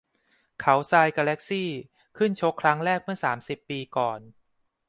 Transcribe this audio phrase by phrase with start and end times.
[0.61, 1.69] เขาทราย แกแล็คซี่
[2.17, 4.19] ขึ้นชกครั้งแรกเมื่อสามสิบปีก่อน